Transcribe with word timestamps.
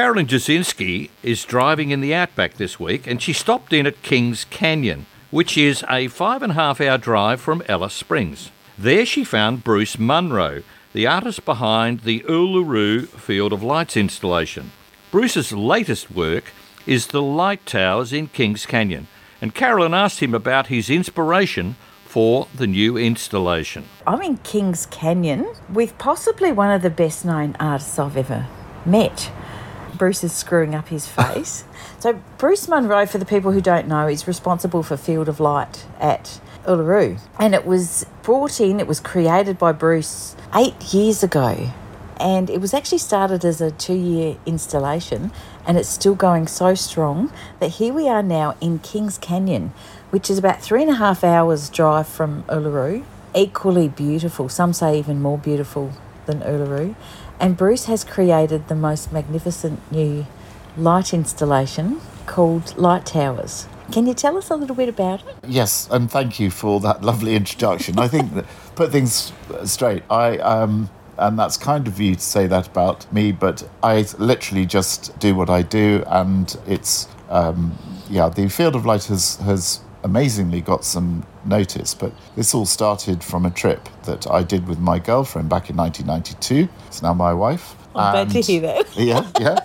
Carolyne 0.00 0.26
Jasinski 0.26 1.10
is 1.22 1.44
driving 1.44 1.90
in 1.90 2.00
the 2.00 2.14
outback 2.14 2.54
this 2.54 2.80
week 2.80 3.06
and 3.06 3.20
she 3.20 3.34
stopped 3.34 3.70
in 3.70 3.86
at 3.86 4.00
Kings 4.00 4.46
Canyon, 4.48 5.04
which 5.30 5.58
is 5.58 5.84
a 5.90 6.08
five 6.08 6.42
and 6.42 6.52
a 6.52 6.54
half 6.54 6.80
hour 6.80 6.96
drive 6.96 7.38
from 7.38 7.62
Alice 7.68 7.92
Springs. 7.92 8.50
There 8.78 9.04
she 9.04 9.24
found 9.24 9.62
Bruce 9.62 9.98
Munro, 9.98 10.62
the 10.94 11.06
artist 11.06 11.44
behind 11.44 12.00
the 12.00 12.20
Uluru 12.20 13.08
Field 13.08 13.52
of 13.52 13.62
Lights 13.62 13.94
installation. 13.94 14.70
Bruce's 15.10 15.52
latest 15.52 16.10
work 16.10 16.44
is 16.86 17.08
the 17.08 17.20
light 17.20 17.66
towers 17.66 18.10
in 18.10 18.28
Kings 18.28 18.64
Canyon, 18.64 19.06
and 19.42 19.54
Carolyne 19.54 19.92
asked 19.92 20.20
him 20.20 20.32
about 20.32 20.68
his 20.68 20.88
inspiration 20.88 21.76
for 22.06 22.48
the 22.54 22.66
new 22.66 22.96
installation. 22.96 23.84
I'm 24.06 24.22
in 24.22 24.38
Kings 24.38 24.86
Canyon 24.86 25.52
with 25.70 25.98
possibly 25.98 26.52
one 26.52 26.70
of 26.70 26.80
the 26.80 26.88
best 26.88 27.26
known 27.26 27.54
artists 27.60 27.98
I've 27.98 28.16
ever 28.16 28.46
met. 28.86 29.30
Bruce 30.00 30.24
is 30.24 30.32
screwing 30.32 30.74
up 30.74 30.88
his 30.88 31.06
face. 31.06 31.62
so, 31.98 32.14
Bruce 32.38 32.66
Munro, 32.66 33.04
for 33.04 33.18
the 33.18 33.26
people 33.26 33.52
who 33.52 33.60
don't 33.60 33.86
know, 33.86 34.08
is 34.08 34.26
responsible 34.26 34.82
for 34.82 34.96
Field 34.96 35.28
of 35.28 35.40
Light 35.40 35.84
at 36.00 36.40
Uluru. 36.64 37.20
And 37.38 37.54
it 37.54 37.66
was 37.66 38.06
brought 38.22 38.62
in, 38.62 38.80
it 38.80 38.86
was 38.86 38.98
created 38.98 39.58
by 39.58 39.72
Bruce 39.72 40.36
eight 40.54 40.94
years 40.94 41.22
ago. 41.22 41.70
And 42.18 42.48
it 42.48 42.62
was 42.62 42.72
actually 42.72 42.96
started 42.96 43.44
as 43.44 43.60
a 43.60 43.72
two 43.72 43.92
year 43.92 44.38
installation, 44.46 45.32
and 45.66 45.76
it's 45.76 45.90
still 45.90 46.14
going 46.14 46.46
so 46.46 46.74
strong 46.74 47.30
that 47.58 47.72
here 47.72 47.92
we 47.92 48.08
are 48.08 48.22
now 48.22 48.56
in 48.58 48.78
Kings 48.78 49.18
Canyon, 49.18 49.74
which 50.08 50.30
is 50.30 50.38
about 50.38 50.62
three 50.62 50.80
and 50.80 50.90
a 50.90 50.94
half 50.94 51.22
hours' 51.22 51.68
drive 51.68 52.08
from 52.08 52.44
Uluru. 52.44 53.04
Equally 53.34 53.88
beautiful, 53.88 54.48
some 54.48 54.72
say 54.72 54.98
even 54.98 55.20
more 55.20 55.36
beautiful 55.36 55.92
than 56.24 56.40
Uluru. 56.40 56.94
And 57.40 57.56
Bruce 57.56 57.86
has 57.86 58.04
created 58.04 58.68
the 58.68 58.74
most 58.74 59.12
magnificent 59.12 59.80
new 59.90 60.26
light 60.76 61.14
installation 61.14 62.02
called 62.26 62.76
Light 62.76 63.06
Towers. 63.06 63.66
Can 63.90 64.06
you 64.06 64.12
tell 64.12 64.36
us 64.36 64.50
a 64.50 64.56
little 64.56 64.76
bit 64.76 64.90
about 64.90 65.26
it? 65.26 65.34
Yes, 65.48 65.88
and 65.90 66.10
thank 66.10 66.38
you 66.38 66.50
for 66.50 66.80
that 66.80 67.02
lovely 67.10 67.34
introduction. 67.34 67.98
I 67.98 68.08
think 68.08 68.34
that 68.34 68.44
put 68.74 68.92
things 68.92 69.32
straight. 69.64 70.02
I 70.10 70.36
um, 70.38 70.90
and 71.16 71.38
that's 71.38 71.56
kind 71.56 71.88
of 71.88 71.98
you 71.98 72.14
to 72.14 72.20
say 72.20 72.46
that 72.46 72.66
about 72.68 73.10
me, 73.12 73.32
but 73.32 73.68
I 73.82 74.06
literally 74.18 74.66
just 74.66 75.18
do 75.18 75.34
what 75.34 75.48
I 75.48 75.62
do, 75.62 76.04
and 76.08 76.54
it's 76.66 77.08
um, 77.30 77.76
yeah. 78.10 78.28
The 78.28 78.48
field 78.48 78.76
of 78.76 78.84
light 78.84 79.04
has 79.04 79.36
has 79.36 79.80
amazingly 80.02 80.60
got 80.60 80.84
some 80.84 81.26
notice, 81.44 81.94
but 81.94 82.12
this 82.36 82.54
all 82.54 82.66
started 82.66 83.22
from 83.22 83.46
a 83.46 83.50
trip 83.50 83.88
that 84.04 84.30
I 84.30 84.42
did 84.42 84.66
with 84.68 84.78
my 84.78 84.98
girlfriend 84.98 85.48
back 85.48 85.70
in 85.70 85.76
1992. 85.76 86.68
It's 86.86 87.02
now 87.02 87.14
my 87.14 87.32
wife. 87.32 87.74
I'm 87.94 88.12
glad 88.12 88.30
to 88.30 88.40
hear 88.40 88.60
that. 88.62 88.96
yeah, 88.96 89.30
yeah. 89.38 89.58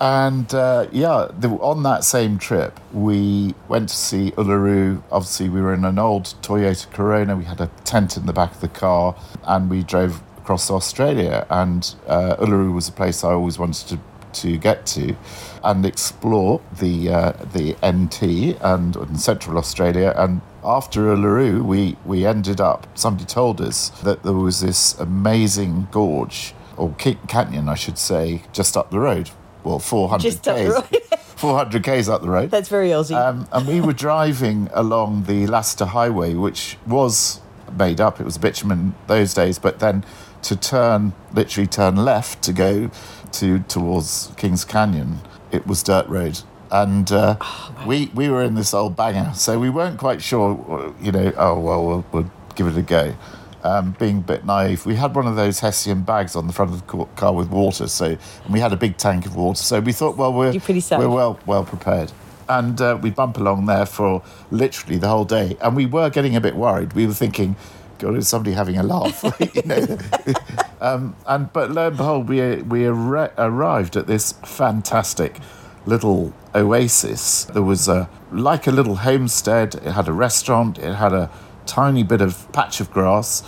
And 0.00 0.52
uh, 0.54 0.86
yeah, 0.92 1.28
the, 1.38 1.48
on 1.48 1.82
that 1.82 2.04
same 2.04 2.38
trip, 2.38 2.78
we 2.92 3.54
went 3.68 3.88
to 3.88 3.96
see 3.96 4.30
Uluru. 4.32 5.02
Obviously, 5.10 5.48
we 5.48 5.60
were 5.60 5.74
in 5.74 5.84
an 5.84 5.98
old 5.98 6.34
Toyota 6.42 6.90
Corona. 6.92 7.36
We 7.36 7.44
had 7.44 7.60
a 7.60 7.68
tent 7.84 8.16
in 8.16 8.26
the 8.26 8.32
back 8.32 8.52
of 8.52 8.60
the 8.60 8.68
car, 8.68 9.16
and 9.44 9.68
we 9.68 9.82
drove 9.82 10.22
across 10.38 10.70
Australia. 10.70 11.46
And 11.50 11.94
uh, 12.06 12.36
Uluru 12.36 12.72
was 12.72 12.88
a 12.88 12.92
place 12.92 13.24
I 13.24 13.32
always 13.32 13.58
wanted 13.58 13.88
to 13.88 13.98
to 14.34 14.56
get 14.56 14.86
to 14.86 15.16
and 15.62 15.84
explore 15.84 16.60
the 16.78 17.10
uh, 17.10 17.32
the 17.52 17.76
NT 17.84 18.56
and 18.62 18.96
in 18.96 19.18
Central 19.18 19.58
Australia. 19.58 20.14
And 20.16 20.40
after 20.64 21.00
Uluru, 21.14 21.62
we 21.62 21.96
we 22.04 22.26
ended 22.26 22.60
up. 22.60 22.86
Somebody 22.94 23.26
told 23.26 23.60
us 23.60 23.90
that 24.02 24.22
there 24.22 24.32
was 24.32 24.60
this 24.60 24.98
amazing 24.98 25.88
gorge 25.90 26.54
or 26.76 26.94
canyon, 26.94 27.68
I 27.68 27.74
should 27.74 27.98
say, 27.98 28.42
just 28.52 28.76
up 28.76 28.90
the 28.90 29.00
road. 29.00 29.30
Well, 29.64 29.78
400 29.78 30.22
just 30.22 30.44
k's. 30.44 30.74
400 31.36 31.84
k's 31.84 32.08
up 32.08 32.22
the 32.22 32.28
road. 32.28 32.50
That's 32.50 32.68
very 32.68 32.88
Aussie. 32.88 33.14
Um, 33.16 33.46
and 33.52 33.66
we 33.66 33.80
were 33.80 33.92
driving 33.92 34.68
along 34.72 35.24
the 35.24 35.46
Lasseter 35.46 35.88
Highway, 35.88 36.34
which 36.34 36.78
was 36.86 37.40
made 37.76 38.00
up. 38.00 38.20
It 38.20 38.24
was 38.24 38.38
bitumen 38.38 38.94
those 39.06 39.34
days, 39.34 39.58
but 39.58 39.78
then 39.80 40.04
to 40.42 40.56
turn, 40.56 41.12
literally 41.32 41.66
turn 41.66 41.96
left 41.96 42.42
to 42.44 42.52
go 42.52 42.90
to 43.32 43.60
towards 43.60 44.32
Kings 44.36 44.64
Canyon, 44.64 45.18
it 45.50 45.66
was 45.66 45.82
dirt 45.82 46.06
road. 46.08 46.40
And 46.70 47.10
uh, 47.10 47.36
oh, 47.40 47.84
we 47.86 48.10
we 48.14 48.28
were 48.28 48.42
in 48.42 48.54
this 48.54 48.74
old 48.74 48.94
banger, 48.94 49.32
so 49.34 49.58
we 49.58 49.70
weren't 49.70 49.98
quite 49.98 50.20
sure, 50.22 50.94
you 51.00 51.12
know. 51.12 51.32
Oh 51.36 51.58
well, 51.58 51.86
we'll, 51.86 52.06
we'll 52.12 52.30
give 52.54 52.66
it 52.66 52.76
a 52.76 52.82
go. 52.82 53.14
Um, 53.64 53.96
being 53.98 54.18
a 54.18 54.20
bit 54.20 54.44
naive, 54.44 54.86
we 54.86 54.94
had 54.94 55.14
one 55.16 55.26
of 55.26 55.34
those 55.34 55.60
Hessian 55.60 56.02
bags 56.02 56.36
on 56.36 56.46
the 56.46 56.52
front 56.52 56.72
of 56.72 56.86
the 56.86 57.04
car 57.16 57.34
with 57.34 57.48
water, 57.48 57.88
so 57.88 58.06
and 58.06 58.52
we 58.52 58.60
had 58.60 58.72
a 58.72 58.76
big 58.76 58.98
tank 58.98 59.24
of 59.24 59.34
water. 59.34 59.62
So 59.62 59.80
we 59.80 59.92
thought, 59.92 60.16
well, 60.16 60.32
we're 60.32 60.52
we're 61.00 61.08
well 61.08 61.40
well 61.46 61.64
prepared, 61.64 62.12
and 62.48 62.80
uh, 62.80 62.98
we 63.00 63.10
bump 63.10 63.36
along 63.36 63.66
there 63.66 63.86
for 63.86 64.22
literally 64.50 64.98
the 64.98 65.08
whole 65.08 65.24
day. 65.24 65.56
And 65.60 65.76
we 65.76 65.86
were 65.86 66.10
getting 66.10 66.36
a 66.36 66.40
bit 66.40 66.56
worried. 66.56 66.92
We 66.94 67.06
were 67.06 67.14
thinking, 67.14 67.56
God, 67.98 68.16
is 68.16 68.28
somebody 68.28 68.54
having 68.54 68.76
a 68.78 68.82
laugh? 68.82 69.22
you 69.54 69.62
know. 69.64 69.98
um, 70.80 71.16
and 71.26 71.52
but 71.52 71.70
lo 71.70 71.88
and 71.88 71.96
behold, 71.96 72.28
we 72.28 72.56
we 72.62 72.86
ar- 72.86 73.32
arrived 73.36 73.96
at 73.96 74.06
this 74.06 74.32
fantastic 74.44 75.38
little 75.86 76.32
oasis. 76.54 77.44
There 77.44 77.62
was 77.62 77.88
a 77.88 78.08
like 78.30 78.66
a 78.66 78.70
little 78.70 78.96
homestead. 78.96 79.74
It 79.76 79.92
had 79.92 80.08
a 80.08 80.12
restaurant. 80.12 80.78
It 80.78 80.94
had 80.94 81.12
a 81.12 81.30
tiny 81.66 82.02
bit 82.02 82.20
of 82.20 82.50
patch 82.52 82.80
of 82.80 82.90
grass. 82.90 83.42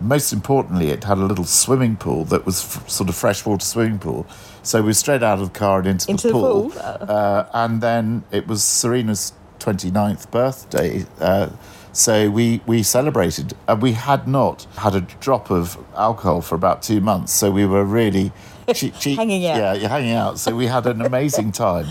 Most 0.00 0.32
importantly, 0.32 0.90
it 0.90 1.04
had 1.04 1.18
a 1.18 1.24
little 1.24 1.44
swimming 1.44 1.96
pool 1.96 2.24
that 2.26 2.46
was 2.46 2.62
f- 2.64 2.88
sort 2.88 3.08
of 3.08 3.16
freshwater 3.16 3.64
swimming 3.64 3.98
pool. 3.98 4.26
So 4.62 4.80
we 4.80 4.88
were 4.88 4.94
straight 4.94 5.22
out 5.22 5.38
of 5.40 5.52
the 5.52 5.58
car 5.58 5.78
and 5.78 5.88
into, 5.88 6.10
into 6.10 6.28
the 6.28 6.32
pool. 6.32 6.70
pool. 6.70 6.72
Uh, 6.78 7.46
and 7.52 7.80
then 7.80 8.24
it 8.30 8.46
was 8.46 8.62
Serena's 8.62 9.32
29th 9.58 10.30
birthday. 10.30 11.04
Uh, 11.20 11.50
so 11.92 12.30
we, 12.30 12.60
we 12.66 12.82
celebrated, 12.82 13.54
and 13.66 13.82
we 13.82 13.92
had 13.92 14.28
not 14.28 14.64
had 14.76 14.94
a 14.94 15.00
drop 15.00 15.50
of 15.50 15.76
alcohol 15.96 16.42
for 16.42 16.54
about 16.54 16.82
two 16.82 17.00
months. 17.00 17.32
So 17.32 17.50
we 17.50 17.66
were 17.66 17.84
really 17.84 18.30
cheap, 18.74 18.94
cheap 18.98 19.18
hanging 19.18 19.44
out. 19.46 19.58
Yeah, 19.58 19.72
you're 19.74 19.88
hanging 19.88 20.12
out. 20.12 20.38
So 20.38 20.54
we 20.54 20.66
had 20.66 20.86
an 20.86 21.00
amazing 21.00 21.50
time. 21.52 21.86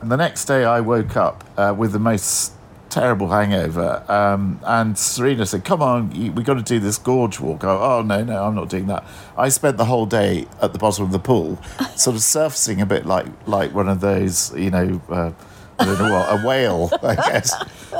And 0.00 0.10
the 0.10 0.16
next 0.16 0.46
day, 0.46 0.64
I 0.64 0.80
woke 0.80 1.16
up 1.16 1.44
uh, 1.56 1.74
with 1.76 1.92
the 1.92 1.98
most 1.98 2.52
terrible 2.92 3.28
hangover. 3.28 4.04
Um, 4.06 4.60
and 4.64 4.96
Serena 4.96 5.46
said, 5.46 5.64
"Come 5.64 5.82
on, 5.82 6.10
we've 6.10 6.44
got 6.44 6.54
to 6.54 6.62
do 6.62 6.78
this 6.78 6.98
gorge 6.98 7.40
walk." 7.40 7.64
oh 7.64 8.02
no, 8.02 8.22
no, 8.22 8.44
I'm 8.44 8.54
not 8.54 8.68
doing 8.68 8.86
that. 8.86 9.04
I 9.36 9.48
spent 9.48 9.78
the 9.78 9.86
whole 9.86 10.06
day 10.06 10.46
at 10.60 10.72
the 10.72 10.78
bottom 10.78 11.04
of 11.04 11.12
the 11.12 11.18
pool, 11.18 11.58
sort 11.96 12.14
of 12.16 12.22
surfacing 12.22 12.80
a 12.80 12.86
bit 12.86 13.06
like 13.06 13.26
like 13.46 13.74
one 13.74 13.88
of 13.88 14.00
those, 14.00 14.54
you 14.56 14.70
know. 14.70 15.00
Uh, 15.08 15.32
I 15.78 15.84
don't 15.86 15.98
know 15.98 16.12
what, 16.12 16.28
a 16.28 16.46
whale, 16.46 16.90
I 17.02 17.14
guess. 17.30 17.52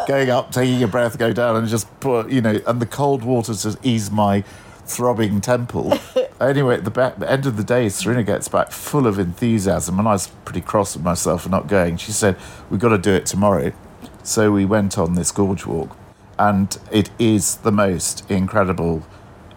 Going 0.06 0.30
up, 0.30 0.52
taking 0.52 0.82
a 0.84 0.86
breath, 0.86 1.18
go 1.18 1.32
down, 1.32 1.56
and 1.56 1.66
just 1.66 1.88
put, 1.98 2.30
you 2.30 2.40
know, 2.40 2.60
and 2.66 2.80
the 2.80 2.86
cold 2.86 3.24
water 3.24 3.54
to 3.54 3.76
ease 3.82 4.08
my 4.08 4.42
throbbing 4.84 5.40
temple. 5.40 5.98
anyway, 6.40 6.76
at 6.76 6.84
the, 6.84 6.90
back, 6.90 7.18
the 7.18 7.28
end 7.28 7.46
of 7.46 7.56
the 7.56 7.64
day, 7.64 7.88
Serena 7.88 8.22
gets 8.22 8.46
back 8.46 8.70
full 8.70 9.06
of 9.06 9.18
enthusiasm, 9.18 9.98
and 9.98 10.06
I 10.06 10.12
was 10.12 10.28
pretty 10.44 10.60
cross 10.60 10.94
with 10.94 11.04
myself 11.04 11.42
for 11.42 11.48
not 11.48 11.66
going. 11.66 11.96
She 11.96 12.12
said, 12.12 12.36
We've 12.70 12.78
got 12.78 12.90
to 12.90 12.98
do 12.98 13.12
it 13.12 13.26
tomorrow. 13.26 13.72
So 14.22 14.52
we 14.52 14.64
went 14.64 14.98
on 14.98 15.14
this 15.14 15.32
gorge 15.32 15.66
walk, 15.66 15.96
and 16.38 16.76
it 16.90 17.10
is 17.18 17.56
the 17.56 17.72
most 17.72 18.30
incredible, 18.30 19.02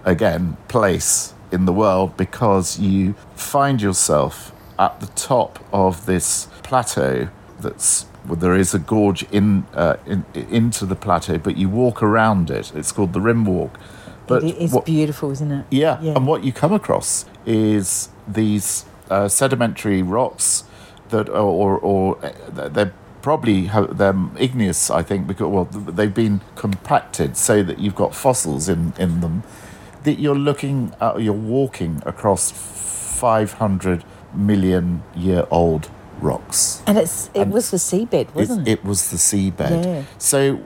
again, 0.04 0.58
place 0.68 1.34
in 1.52 1.66
the 1.66 1.74
world 1.74 2.18
because 2.18 2.80
you 2.80 3.14
find 3.36 3.82
yourself 3.82 4.52
at 4.78 5.00
the 5.00 5.08
top 5.08 5.60
of 5.72 6.06
this 6.06 6.48
plateau 6.64 7.30
that's 7.60 8.08
well, 8.26 8.36
there 8.36 8.56
is 8.56 8.74
a 8.74 8.80
gorge 8.80 9.24
in, 9.32 9.66
uh, 9.74 9.98
in 10.08 10.26
into 10.34 10.86
the 10.88 10.96
plateau, 10.96 11.38
but 11.38 11.58
you 11.58 11.70
walk 11.70 12.02
around 12.02 12.50
it. 12.50 12.72
It's 12.76 12.92
called 12.92 13.14
the 13.14 13.22
Rim 13.22 13.46
Walk. 13.46 13.80
But 14.26 14.44
it 14.44 14.58
is 14.58 14.72
what, 14.72 14.86
beautiful, 14.86 15.30
isn't 15.30 15.52
it? 15.52 15.66
Yeah, 15.70 16.02
yeah, 16.02 16.14
and 16.16 16.26
what 16.26 16.44
you 16.44 16.52
come 16.52 16.74
across 16.74 17.26
is 17.46 18.10
these 18.28 18.86
uh, 19.12 19.28
sedimentary 19.28 20.02
rocks 20.02 20.64
that, 21.10 21.30
are, 21.30 21.34
or, 21.36 21.78
or 21.78 22.26
uh, 22.26 22.70
they're 22.70 22.94
probably 23.26 23.72
they're 23.94 24.16
igneous, 24.38 24.92
I 24.92 25.02
think, 25.02 25.26
because 25.26 25.48
well, 25.48 25.66
they've 25.66 26.14
been 26.14 26.42
compacted 26.56 27.36
so 27.36 27.64
that 27.64 27.80
you've 27.80 27.96
got 27.96 28.14
fossils 28.14 28.70
in 28.70 28.94
in 29.00 29.22
them. 29.22 29.42
That 30.04 30.20
you're 30.20 30.38
looking, 30.38 30.94
at, 31.02 31.20
you're 31.24 31.34
walking 31.34 32.04
across 32.06 32.52
500 32.52 34.04
million 34.36 35.02
year 35.16 35.48
old 35.50 35.90
rocks. 36.22 36.84
And 36.86 37.00
it's 37.00 37.32
it 37.34 37.42
and 37.42 37.52
was 37.52 37.72
the 37.72 37.78
seabed, 37.78 38.32
wasn't 38.36 38.68
it? 38.68 38.74
It 38.74 38.86
was 38.86 39.10
the 39.10 39.18
seabed. 39.18 39.84
Yeah. 39.84 40.04
So 40.20 40.58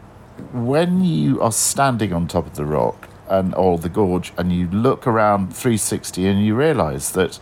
when 0.52 1.02
you 1.06 1.42
are 1.42 1.54
standing 1.54 2.12
on 2.12 2.28
top 2.28 2.46
of 2.46 2.56
the 2.56 2.66
rock 2.66 3.08
and 3.30 3.56
or 3.56 3.78
the 3.78 3.88
gorge 3.88 4.34
and 4.38 4.52
you 4.52 4.68
look 4.68 5.08
around 5.08 5.56
360 5.56 6.28
and 6.28 6.46
you 6.46 6.56
realize 6.56 7.14
that 7.14 7.40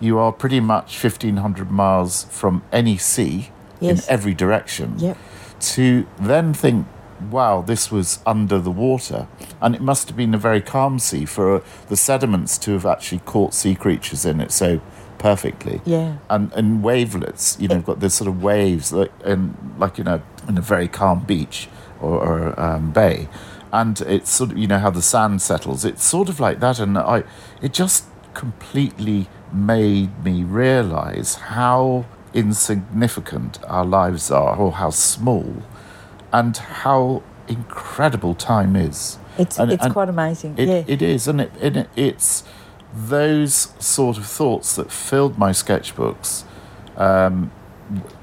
you 0.00 0.18
are 0.18 0.32
pretty 0.32 0.58
much 0.58 1.00
1500 1.00 1.70
miles 1.70 2.24
from 2.24 2.64
any 2.72 2.96
sea 2.96 3.50
yes. 3.80 4.06
in 4.06 4.12
every 4.12 4.34
direction. 4.34 4.98
Yep. 4.98 5.18
To 5.60 6.06
then 6.20 6.54
think 6.54 6.86
wow, 7.30 7.62
this 7.62 7.90
was 7.90 8.20
under 8.24 8.60
the 8.60 8.70
water. 8.70 9.26
And 9.60 9.74
it 9.74 9.80
must 9.80 10.06
have 10.08 10.16
been 10.16 10.34
a 10.34 10.38
very 10.38 10.60
calm 10.60 11.00
sea 11.00 11.24
for 11.24 11.56
uh, 11.56 11.64
the 11.88 11.96
sediments 11.96 12.58
to 12.58 12.72
have 12.72 12.86
actually 12.86 13.18
caught 13.20 13.54
sea 13.54 13.74
creatures 13.74 14.24
in 14.24 14.40
it. 14.40 14.52
So 14.52 14.80
perfectly. 15.18 15.80
Yeah. 15.84 16.18
And 16.30 16.52
and 16.54 16.82
wavelets, 16.82 17.56
you 17.60 17.68
know, 17.68 17.76
you've 17.76 17.84
got 17.84 18.00
this 18.00 18.14
sort 18.14 18.28
of 18.28 18.42
waves 18.42 18.92
like 18.92 19.12
in 19.24 19.56
like 19.78 19.98
in 19.98 20.06
a 20.06 20.22
in 20.48 20.56
a 20.56 20.62
very 20.62 20.88
calm 20.88 21.24
beach 21.24 21.68
or, 22.00 22.18
or 22.18 22.60
um, 22.60 22.92
bay, 22.92 23.28
and 23.72 24.00
it's 24.02 24.30
sort 24.30 24.52
of 24.52 24.58
you 24.58 24.66
know 24.66 24.78
how 24.78 24.90
the 24.90 25.02
sand 25.02 25.42
settles. 25.42 25.84
It's 25.84 26.04
sort 26.04 26.28
of 26.28 26.40
like 26.40 26.60
that, 26.60 26.78
and 26.78 26.96
I 26.96 27.24
it 27.60 27.72
just 27.72 28.04
completely 28.34 29.28
made 29.52 30.24
me 30.24 30.44
realize 30.44 31.34
how 31.34 32.06
insignificant 32.38 33.58
our 33.66 33.84
lives 33.84 34.30
are, 34.30 34.56
or 34.56 34.72
how 34.72 34.90
small, 34.90 35.62
and 36.32 36.56
how 36.56 37.22
incredible 37.48 38.34
time 38.34 38.76
is. 38.76 39.18
It's 39.38 39.58
And- 39.58 39.72
it's 39.72 39.84
and 39.84 39.92
quite 39.92 40.08
amazing. 40.08 40.54
It, 40.56 40.68
yeah. 40.68 40.84
it 40.86 41.02
is, 41.02 41.28
and 41.28 41.40
it, 41.40 41.52
and 41.60 41.76
it, 41.76 41.88
it's 41.96 42.44
those 42.94 43.68
sort 43.78 44.16
of 44.18 44.26
thoughts 44.26 44.74
that 44.76 44.90
filled 44.90 45.38
my 45.38 45.50
sketchbooks, 45.50 46.44
um, 46.96 47.50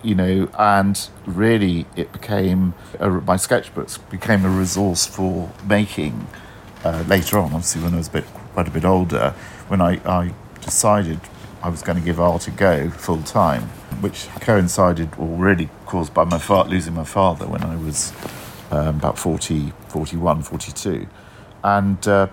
you 0.04 0.16
know, 0.16 0.48
and 0.60 1.10
really 1.26 1.86
it 1.96 2.12
became 2.12 2.74
a, 3.00 3.10
my 3.10 3.36
sketchbooks 3.36 3.98
became 4.10 4.46
a 4.46 4.50
resource 4.50 5.06
for 5.06 5.52
making 5.68 6.28
uh, 6.84 7.04
later 7.08 7.38
on. 7.40 7.46
Obviously, 7.54 7.82
when 7.82 7.94
I 7.94 7.98
was 7.98 8.08
a 8.08 8.12
bit 8.12 8.26
quite 8.54 8.68
a 8.68 8.72
bit 8.72 8.86
older, 8.86 9.34
when 9.68 9.82
I, 9.82 10.00
I 10.06 10.34
decided 10.62 11.20
I 11.64 11.70
was 11.70 11.82
going 11.82 11.98
to 11.98 12.04
give 12.04 12.20
art 12.20 12.48
a 12.48 12.52
go 12.52 12.90
full 12.92 13.24
time, 13.24 13.70
which 14.02 14.28
coincided 14.42 15.10
or 15.18 15.28
really 15.28 15.70
caused 15.86 16.14
by 16.14 16.24
my 16.24 16.38
fa- 16.38 16.64
losing 16.64 16.94
my 16.94 17.04
father 17.04 17.46
when 17.48 17.64
I 17.64 17.76
was 17.76 18.14
um, 18.72 18.98
about 18.98 19.18
40, 19.18 19.74
41, 19.90 20.42
42. 20.44 21.08
And, 21.64 22.08
uh, 22.08 22.28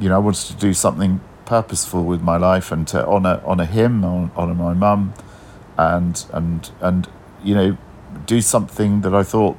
you 0.00 0.08
know, 0.08 0.16
I 0.16 0.18
wanted 0.18 0.46
to 0.48 0.54
do 0.54 0.72
something 0.74 1.20
purposeful 1.44 2.04
with 2.04 2.22
my 2.22 2.36
life 2.36 2.70
and 2.70 2.86
to 2.88 3.06
honour, 3.06 3.40
honour 3.44 3.64
him, 3.64 4.02
hon- 4.02 4.30
honour 4.36 4.54
my 4.54 4.74
mum, 4.74 5.14
and, 5.76 6.24
and, 6.32 6.70
and, 6.80 7.08
you 7.42 7.54
know, 7.54 7.76
do 8.26 8.40
something 8.40 9.00
that 9.02 9.14
I 9.14 9.22
thought 9.22 9.56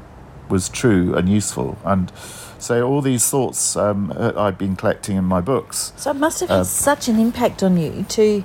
was 0.49 0.69
true 0.69 1.15
and 1.15 1.27
useful. 1.29 1.77
And 1.85 2.11
so 2.59 2.87
all 2.87 3.01
these 3.01 3.29
thoughts 3.29 3.75
um, 3.75 4.13
uh, 4.15 4.33
I've 4.35 4.57
been 4.57 4.75
collecting 4.75 5.17
in 5.17 5.23
my 5.25 5.41
books. 5.41 5.93
So 5.95 6.11
it 6.11 6.15
must 6.17 6.41
have 6.41 6.51
Uh, 6.51 6.57
had 6.57 6.67
such 6.67 7.07
an 7.07 7.17
impact 7.19 7.63
on 7.63 7.77
you 7.77 8.03
to 8.09 8.43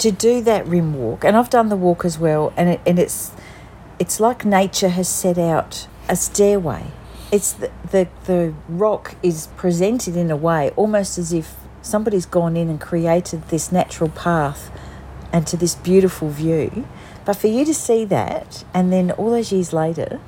to 0.00 0.10
do 0.10 0.40
that 0.42 0.66
rim 0.66 0.94
walk, 0.94 1.24
and 1.24 1.36
I've 1.36 1.50
done 1.50 1.68
the 1.68 1.76
walk 1.76 2.04
as 2.04 2.18
well, 2.18 2.52
and 2.56 2.70
it, 2.70 2.80
and 2.86 2.98
it's 2.98 3.32
it's 3.98 4.18
like 4.18 4.44
nature 4.44 4.88
has 4.88 5.08
set 5.08 5.38
out 5.38 5.86
a 6.08 6.16
stairway. 6.16 6.86
It's 7.30 7.52
the, 7.52 7.70
the 7.90 8.08
the 8.24 8.54
rock 8.68 9.14
is 9.22 9.48
presented 9.56 10.16
in 10.16 10.30
a 10.30 10.36
way 10.36 10.70
almost 10.70 11.18
as 11.18 11.32
if 11.32 11.54
somebody's 11.82 12.26
gone 12.26 12.56
in 12.56 12.68
and 12.68 12.80
created 12.80 13.48
this 13.48 13.70
natural 13.70 14.10
path 14.10 14.70
and 15.32 15.46
to 15.46 15.56
this 15.56 15.74
beautiful 15.74 16.28
view. 16.28 16.86
But 17.24 17.36
for 17.36 17.46
you 17.46 17.64
to 17.64 17.74
see 17.74 18.04
that, 18.06 18.64
and 18.74 18.92
then 18.92 19.10
all 19.12 19.30
those 19.30 19.52
years 19.52 19.72
later, 19.72 20.20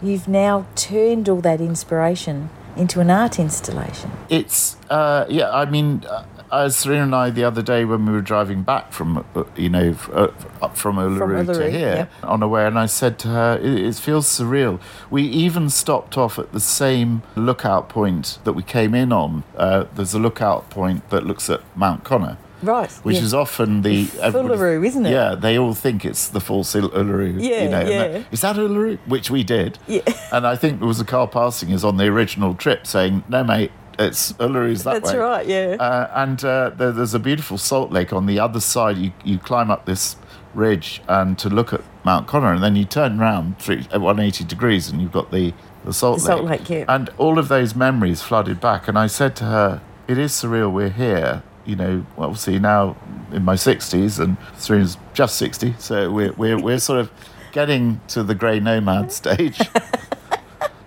you've 0.00 0.28
now 0.28 0.66
turned 0.76 1.28
all 1.28 1.40
that 1.40 1.60
inspiration 1.60 2.50
into 2.76 3.00
an 3.00 3.10
art 3.10 3.38
installation. 3.38 4.10
It's 4.28 4.76
uh, 4.88 5.26
yeah. 5.28 5.50
I 5.50 5.64
mean, 5.64 6.04
uh, 6.08 6.24
as 6.52 6.76
Serena 6.76 7.04
and 7.04 7.14
I 7.14 7.30
the 7.30 7.44
other 7.44 7.62
day 7.62 7.84
when 7.84 8.04
we 8.04 8.12
were 8.12 8.20
driving 8.20 8.62
back 8.62 8.92
from 8.92 9.24
uh, 9.34 9.44
you 9.56 9.70
know 9.70 9.90
f- 9.90 10.10
uh, 10.12 10.28
up 10.60 10.76
from 10.76 10.96
Uluru, 10.96 11.46
to 11.46 11.70
here 11.70 11.96
yep. 11.96 12.12
on 12.22 12.40
the 12.40 12.48
way, 12.48 12.66
and 12.66 12.78
I 12.78 12.86
said 12.86 13.18
to 13.20 13.28
her, 13.28 13.58
it, 13.58 13.80
"It 13.80 13.94
feels 13.96 14.26
surreal." 14.26 14.80
We 15.10 15.22
even 15.22 15.70
stopped 15.70 16.18
off 16.18 16.38
at 16.38 16.52
the 16.52 16.60
same 16.60 17.22
lookout 17.34 17.88
point 17.88 18.38
that 18.44 18.52
we 18.52 18.62
came 18.62 18.94
in 18.94 19.12
on. 19.12 19.44
Uh, 19.56 19.86
there's 19.94 20.14
a 20.14 20.18
lookout 20.18 20.68
point 20.68 21.08
that 21.10 21.24
looks 21.24 21.48
at 21.48 21.62
Mount 21.74 22.04
Connor. 22.04 22.36
Right. 22.62 22.90
Which 23.02 23.16
yeah. 23.16 23.22
is 23.22 23.34
often 23.34 23.82
the 23.82 24.06
Uluru, 24.06 24.86
isn't 24.86 25.04
it? 25.04 25.10
Yeah, 25.10 25.34
they 25.34 25.58
all 25.58 25.74
think 25.74 26.04
it's 26.04 26.28
the 26.28 26.40
false 26.40 26.74
Uluru. 26.74 27.42
Yeah, 27.42 27.64
you 27.64 27.68
know, 27.68 27.80
yeah. 27.80 28.22
Is 28.30 28.42
that 28.42 28.54
Uluru? 28.54 28.98
Which 29.06 29.30
we 29.30 29.42
did. 29.42 29.78
Yeah. 29.88 30.02
And 30.30 30.46
I 30.46 30.54
think 30.54 30.78
there 30.78 30.86
was 30.86 31.00
a 31.00 31.04
car 31.04 31.26
passing 31.26 31.72
us 31.72 31.82
on 31.82 31.96
the 31.96 32.04
original 32.04 32.54
trip 32.54 32.86
saying, 32.86 33.24
"No, 33.28 33.42
mate, 33.42 33.72
it's 33.98 34.32
Uluru's 34.34 34.84
that 34.84 35.02
That's 35.02 35.12
way." 35.12 35.18
right, 35.18 35.46
yeah. 35.46 35.76
Uh, 35.78 36.10
and 36.14 36.44
uh, 36.44 36.70
there, 36.70 36.92
there's 36.92 37.14
a 37.14 37.18
beautiful 37.18 37.58
salt 37.58 37.90
lake 37.92 38.12
on 38.12 38.26
the 38.26 38.38
other 38.38 38.60
side. 38.60 38.96
You 38.98 39.12
you 39.24 39.38
climb 39.38 39.70
up 39.70 39.86
this 39.86 40.16
ridge 40.54 41.00
and 41.08 41.38
to 41.38 41.48
look 41.48 41.72
at 41.72 41.82
Mount 42.04 42.26
Connor, 42.26 42.52
and 42.52 42.62
then 42.62 42.76
you 42.76 42.84
turn 42.84 43.20
around 43.20 43.58
three, 43.58 43.86
at 43.90 44.00
180 44.00 44.44
degrees, 44.44 44.90
and 44.90 45.00
you've 45.00 45.12
got 45.12 45.30
the 45.30 45.54
the 45.84 45.92
salt 45.92 46.20
The 46.20 46.28
lake. 46.28 46.38
Salt 46.38 46.50
Lake, 46.50 46.70
yeah. 46.70 46.84
And 46.88 47.10
all 47.18 47.38
of 47.38 47.48
those 47.48 47.74
memories 47.74 48.22
flooded 48.22 48.60
back. 48.60 48.88
And 48.88 48.98
I 48.98 49.06
said 49.06 49.34
to 49.36 49.44
her, 49.44 49.80
"It 50.08 50.18
is 50.18 50.32
surreal. 50.32 50.72
We're 50.72 50.90
here." 50.90 51.42
You 51.64 51.76
know, 51.76 52.06
well, 52.16 52.30
obviously 52.30 52.58
now 52.58 52.96
in 53.30 53.44
my 53.44 53.54
60s, 53.54 54.18
and 54.18 54.36
Serena's 54.58 54.96
just 55.14 55.36
60, 55.36 55.76
so 55.78 56.10
we're 56.10 56.32
we're 56.32 56.58
we're 56.58 56.80
sort 56.80 56.98
of 56.98 57.10
getting 57.52 58.00
to 58.08 58.22
the 58.22 58.34
grey 58.34 58.58
nomad 58.58 59.12
stage. 59.12 59.60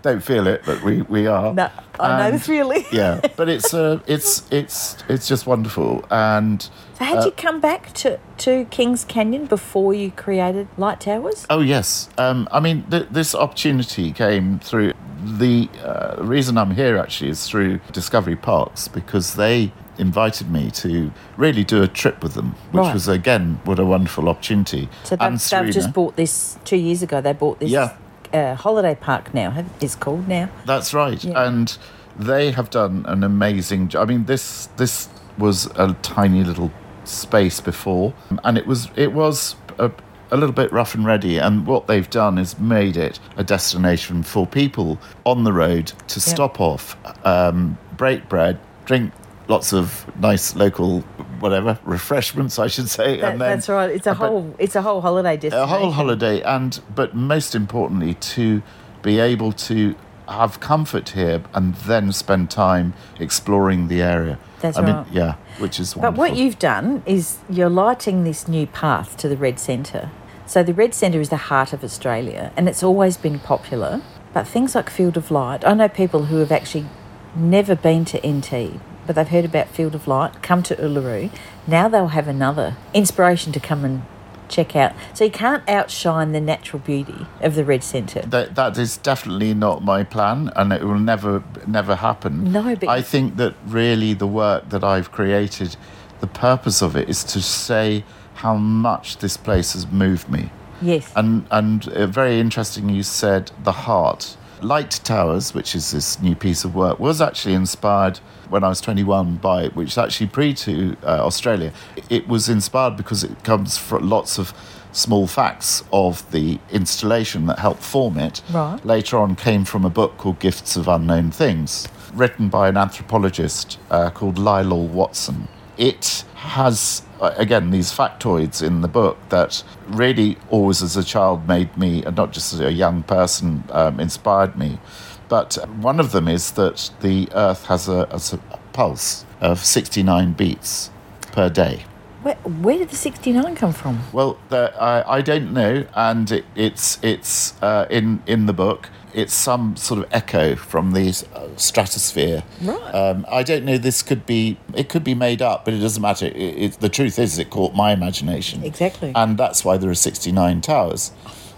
Don't 0.05 0.21
feel 0.23 0.45
it, 0.45 0.61
but 0.67 0.83
we, 0.83 1.01
we 1.01 1.25
are. 1.25 1.51
No, 1.51 1.67
I 1.99 2.19
know 2.19 2.37
the 2.37 2.39
feeling. 2.39 2.85
yeah, 2.91 3.19
but 3.35 3.49
it's 3.49 3.73
uh, 3.73 3.99
it's 4.05 4.43
it's 4.51 4.97
it's 5.09 5.27
just 5.27 5.47
wonderful, 5.47 6.05
and 6.11 6.61
So 6.61 7.05
had 7.05 7.25
you 7.25 7.31
come 7.31 7.59
back 7.59 7.91
to, 7.93 8.19
to 8.37 8.65
Kings 8.65 9.03
Canyon 9.03 9.47
before 9.47 9.95
you 9.95 10.11
created 10.11 10.67
Light 10.77 10.99
Towers? 11.01 11.47
oh 11.49 11.61
yes, 11.61 12.07
um, 12.19 12.47
I 12.51 12.59
mean 12.59 12.83
th- 12.91 13.07
this 13.09 13.33
opportunity 13.33 14.11
came 14.11 14.59
through 14.59 14.93
the 15.23 15.69
uh, 15.83 16.17
reason 16.23 16.59
I'm 16.59 16.75
here 16.75 16.99
actually 16.99 17.31
is 17.31 17.47
through 17.49 17.79
Discovery 17.91 18.35
Parks 18.35 18.87
because 18.87 19.33
they 19.33 19.71
invited 19.97 20.51
me 20.51 20.69
to 20.69 21.11
really 21.35 21.63
do 21.63 21.81
a 21.81 21.87
trip 21.87 22.21
with 22.21 22.35
them, 22.35 22.51
which 22.71 22.81
Right. 22.81 22.93
was 22.93 23.07
again 23.07 23.59
what 23.63 23.79
a 23.79 23.85
wonderful 23.85 24.29
opportunity. 24.29 24.87
So 25.03 25.15
they've, 25.15 25.49
they've 25.49 25.73
just 25.73 25.93
bought 25.93 26.15
this 26.15 26.59
two 26.63 26.77
years 26.77 27.01
ago. 27.01 27.21
They 27.21 27.33
bought 27.33 27.59
this 27.59 27.71
Yeah. 27.71 27.95
Uh, 28.35 28.55
holiday 28.55 28.95
park 28.95 29.33
now. 29.33 29.65
It's 29.81 29.95
called 29.95 30.27
now. 30.27 30.49
That's 30.65 30.93
right, 30.93 31.23
Yeah. 31.23 31.47
and 31.47 31.77
they 32.17 32.51
have 32.51 32.69
done 32.69 33.05
an 33.07 33.23
amazing. 33.23 33.87
job. 33.89 34.01
I 34.03 34.13
mean, 34.13 34.25
this 34.25 34.67
this 34.77 35.09
was 35.37 35.67
a 35.75 35.93
tiny 36.01 36.43
little 36.43 36.71
space 37.03 37.59
before, 37.61 38.13
and 38.43 38.57
it 38.57 38.65
was 38.67 38.89
it 38.95 39.13
was 39.13 39.55
a, 39.79 39.91
a 40.31 40.37
little 40.37 40.53
bit 40.55 40.71
rough 40.71 40.95
and 40.95 41.05
ready. 41.05 41.37
And 41.37 41.65
what 41.67 41.87
they've 41.87 42.09
done 42.09 42.37
is 42.37 42.57
made 42.59 42.97
it 42.97 43.19
a 43.37 43.43
destination 43.43 44.23
for 44.23 44.47
people 44.47 44.97
on 45.23 45.43
the 45.43 45.53
road 45.53 45.93
to 46.07 46.19
stop 46.19 46.59
off, 46.61 46.95
um, 47.25 47.77
break 47.97 48.27
bread, 48.29 48.59
drink 48.85 49.11
lots 49.47 49.73
of 49.73 50.05
nice 50.19 50.55
local 50.55 51.01
whatever 51.39 51.77
refreshments, 51.83 52.57
I 52.59 52.67
should 52.67 52.89
say, 52.89 53.19
That, 53.19 53.33
and 53.33 53.41
then 53.41 53.49
that's 53.49 53.69
right. 53.69 53.89
It's 53.89 54.07
a 54.07 54.13
whole 54.13 54.55
it's 54.59 54.75
a 54.75 54.81
whole 54.81 55.01
holiday 55.01 55.37
a 55.49 55.67
whole 55.67 55.91
holiday 55.91 56.41
and 56.41 56.81
but 56.93 57.15
most 57.15 57.55
importantly 57.55 58.15
to 58.15 58.61
be 59.01 59.19
able 59.19 59.51
to 59.51 59.95
have 60.27 60.59
comfort 60.59 61.09
here 61.09 61.43
and 61.53 61.75
then 61.75 62.11
spend 62.11 62.49
time 62.49 62.93
exploring 63.19 63.89
the 63.89 64.01
area 64.01 64.39
That's 64.59 64.75
i 64.75 64.81
mean 64.81 65.05
yeah 65.11 65.35
which 65.59 65.79
is 65.79 65.95
what 65.95 66.01
But 66.01 66.15
what 66.15 66.35
you've 66.35 66.57
done 66.57 67.03
is 67.05 67.37
you're 67.47 67.69
lighting 67.69 68.23
this 68.23 68.47
new 68.47 68.65
path 68.65 69.15
to 69.17 69.29
the 69.29 69.37
Red 69.37 69.59
Centre. 69.59 70.09
So 70.47 70.63
the 70.63 70.73
Red 70.73 70.93
Centre 70.93 71.21
is 71.21 71.29
the 71.29 71.37
heart 71.37 71.73
of 71.73 71.83
Australia 71.83 72.51
and 72.57 72.67
it's 72.67 72.83
always 72.83 73.17
been 73.17 73.39
popular. 73.39 74.01
But 74.33 74.47
things 74.47 74.75
like 74.75 74.89
Field 74.89 75.15
of 75.15 75.31
Light, 75.31 75.65
I 75.65 75.73
know 75.75 75.87
people 75.87 76.25
who 76.25 76.37
have 76.37 76.51
actually 76.51 76.87
never 77.35 77.75
been 77.75 78.03
to 78.05 78.17
NT, 78.27 78.79
but 79.05 79.15
they've 79.15 79.27
heard 79.27 79.45
about 79.45 79.67
Field 79.69 79.95
of 79.95 80.07
Light, 80.07 80.41
come 80.41 80.63
to 80.63 80.75
Uluru. 80.75 81.31
Now 81.67 81.87
they'll 81.87 82.07
have 82.09 82.27
another 82.27 82.75
inspiration 82.93 83.51
to 83.53 83.59
come 83.59 83.85
and 83.85 84.03
check 84.47 84.75
out. 84.75 84.93
So 85.13 85.23
you 85.25 85.31
can't 85.31 85.67
outshine 85.67 86.31
the 86.31 86.39
natural 86.41 86.79
beauty 86.79 87.25
of 87.41 87.55
the 87.55 87.65
Red 87.65 87.83
Centre. 87.83 88.21
that, 88.21 88.53
that 88.55 88.77
is 88.77 88.97
definitely 88.97 89.53
not 89.55 89.83
my 89.83 90.03
plan 90.03 90.51
and 90.55 90.71
it 90.71 90.83
will 90.83 90.99
never 90.99 91.43
never 91.65 91.95
happen 91.95 92.51
No, 92.51 92.75
but- 92.75 92.87
i 92.87 93.01
think 93.01 93.37
that 93.37 93.55
really 93.65 94.13
the 94.13 94.27
work 94.27 94.69
that 94.69 94.83
i've 94.83 95.11
created 95.11 95.75
the 96.19 96.27
purpose 96.27 96.83
of 96.83 96.95
it 96.95 97.09
is 97.09 97.23
to 97.23 97.41
say 97.41 98.03
how 98.35 98.55
much 98.55 99.17
this 99.17 99.35
place 99.35 99.73
has 99.73 99.87
moved 99.91 100.29
me 100.29 100.51
Yes. 100.81 101.11
And 101.15 101.47
and 101.49 101.87
uh, 101.87 102.05
very 102.05 102.37
interesting, 102.39 102.89
you 102.89 103.01
said 103.01 103.49
the 103.63 103.71
heart. 103.71 104.35
Light 104.61 104.99
Towers, 105.03 105.53
which 105.53 105.75
is 105.75 105.91
this 105.91 106.21
new 106.21 106.35
piece 106.35 106.63
of 106.63 106.75
work, 106.75 106.99
was 106.99 107.21
actually 107.21 107.53
inspired 107.53 108.17
when 108.49 108.63
I 108.63 108.69
was 108.69 108.81
21 108.81 109.37
by, 109.37 109.67
which 109.69 109.89
is 109.89 109.97
actually 109.97 110.27
pre 110.27 110.53
to 110.53 110.95
uh, 111.03 111.25
Australia. 111.25 111.73
It 112.09 112.27
was 112.27 112.49
inspired 112.49 112.97
because 112.97 113.23
it 113.23 113.43
comes 113.43 113.77
from 113.77 114.09
lots 114.09 114.37
of 114.37 114.53
small 114.91 115.27
facts 115.27 115.83
of 115.91 116.29
the 116.31 116.59
installation 116.71 117.45
that 117.47 117.59
helped 117.59 117.83
form 117.83 118.17
it. 118.17 118.41
Right. 118.51 118.83
Later 118.85 119.17
on, 119.17 119.35
came 119.35 119.65
from 119.65 119.83
a 119.85 119.89
book 119.89 120.17
called 120.17 120.39
Gifts 120.39 120.77
of 120.77 120.87
Unknown 120.87 121.31
Things, 121.31 121.87
written 122.13 122.49
by 122.49 122.69
an 122.69 122.77
anthropologist 122.77 123.77
uh, 123.91 124.09
called 124.09 124.35
Lyall 124.35 124.87
Watson. 124.87 125.47
It 125.77 126.23
has, 126.35 127.01
again, 127.21 127.71
these 127.71 127.91
factoids 127.91 128.65
in 128.65 128.81
the 128.81 128.87
book 128.87 129.17
that 129.29 129.63
really 129.87 130.37
always 130.49 130.81
as 130.81 130.97
a 130.97 131.03
child 131.03 131.47
made 131.47 131.75
me, 131.77 132.03
and 132.03 132.15
not 132.15 132.31
just 132.31 132.53
as 132.53 132.59
a 132.59 132.71
young 132.71 133.03
person, 133.03 133.63
um, 133.71 133.99
inspired 133.99 134.57
me. 134.57 134.79
But 135.27 135.55
one 135.77 135.99
of 135.99 136.11
them 136.11 136.27
is 136.27 136.51
that 136.51 136.91
the 137.01 137.27
Earth 137.33 137.65
has 137.65 137.87
a, 137.87 138.07
has 138.11 138.33
a 138.33 138.37
pulse 138.73 139.25
of 139.41 139.63
69 139.63 140.33
beats 140.33 140.91
per 141.31 141.49
day. 141.49 141.85
Where, 142.25 142.33
where 142.37 142.79
did 142.79 142.89
the 142.89 142.95
69 142.95 143.55
come 143.55 143.71
from? 143.71 143.99
Well, 144.11 144.39
the, 144.49 144.73
I, 144.81 145.17
I 145.17 145.21
don't 145.21 145.53
know, 145.53 145.85
and 145.93 146.31
it, 146.31 146.43
it's 146.55 146.97
it's 147.03 147.53
uh, 147.61 147.85
in 147.91 148.23
in 148.25 148.47
the 148.47 148.53
book. 148.53 148.89
It's 149.13 149.31
some 149.31 149.75
sort 149.75 149.99
of 149.99 150.11
echo 150.11 150.55
from 150.55 150.93
the 150.93 151.09
uh, 151.35 151.49
stratosphere. 151.55 152.41
Right. 152.63 152.95
Um, 152.95 153.27
I 153.29 153.43
don't 153.43 153.63
know. 153.63 153.77
This 153.77 154.01
could 154.01 154.25
be 154.25 154.57
it 154.73 154.89
could 154.89 155.03
be 155.03 155.13
made 155.13 155.43
up, 155.43 155.65
but 155.65 155.75
it 155.75 155.77
doesn't 155.81 156.01
matter. 156.01 156.25
It, 156.25 156.35
it, 156.35 156.71
the 156.79 156.89
truth 156.89 157.19
is, 157.19 157.37
it 157.37 157.51
caught 157.51 157.75
my 157.75 157.91
imagination. 157.91 158.63
Exactly. 158.63 159.11
And 159.13 159.37
that's 159.37 159.63
why 159.63 159.77
there 159.77 159.91
are 159.91 159.93
sixty 159.93 160.31
nine 160.31 160.61
towers. 160.61 161.11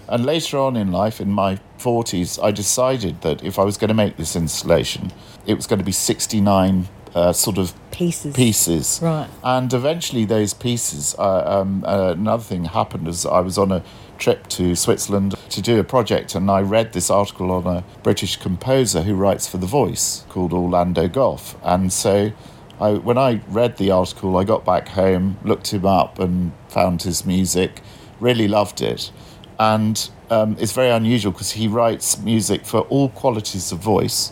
And 0.10 0.26
later 0.26 0.58
on 0.58 0.76
in 0.76 0.92
life, 0.92 1.22
in 1.22 1.32
my 1.32 1.62
forties, 1.78 2.38
I 2.40 2.52
decided 2.52 3.22
that 3.22 3.42
if 3.42 3.58
I 3.58 3.64
was 3.64 3.78
going 3.78 3.88
to 3.88 3.94
make 3.94 4.18
this 4.18 4.36
installation, 4.36 5.14
it 5.46 5.54
was 5.54 5.66
going 5.66 5.80
to 5.80 5.86
be 5.86 5.94
sixty 5.94 6.42
nine 6.42 6.90
uh, 7.16 7.34
sort 7.34 7.58
of 7.58 7.74
Pieces. 7.92 8.36
pieces. 8.36 9.00
Right. 9.02 9.28
And 9.44 9.74
eventually, 9.74 10.26
those 10.26 10.54
pieces. 10.54 11.16
Uh, 11.18 11.62
um, 11.62 11.84
uh, 11.84 12.12
another 12.12 12.44
thing 12.44 12.66
happened 12.66 13.08
as 13.08 13.26
I 13.26 13.40
was 13.40 13.58
on 13.58 13.72
a 13.72 13.84
trip 14.20 14.48
to 14.50 14.76
Switzerland 14.76 15.34
to 15.50 15.62
do 15.64 15.80
a 15.80 15.84
project, 15.84 16.36
and 16.36 16.52
I 16.52 16.62
read 16.62 16.94
this 16.94 17.10
article 17.10 17.52
on 17.52 17.66
a 17.66 17.84
British 18.04 18.36
composer 18.38 19.02
who 19.02 19.16
writes 19.16 19.48
for 19.48 19.58
The 19.58 19.66
Voice 19.66 20.26
called 20.30 20.54
Orlando 20.54 21.08
Gough. 21.08 21.56
And 21.64 21.92
so, 21.92 22.32
I, 22.80 22.94
when 22.94 23.18
I 23.18 23.42
read 23.48 23.78
the 23.78 23.90
article, 23.90 24.38
I 24.38 24.44
got 24.44 24.64
back 24.64 24.90
home, 24.90 25.38
looked 25.44 25.74
him 25.74 25.86
up, 25.88 26.20
and 26.20 26.52
found 26.70 27.02
his 27.02 27.26
music. 27.26 27.82
Really 28.20 28.48
loved 28.48 28.82
it, 28.82 29.12
and 29.60 30.08
um, 30.30 30.56
it's 30.60 30.72
very 30.72 30.92
unusual 30.92 31.32
because 31.32 31.52
he 31.52 31.68
writes 31.68 32.20
music 32.20 32.64
for 32.66 32.82
all 32.82 33.10
qualities 33.10 33.72
of 33.72 33.80
voice, 33.80 34.30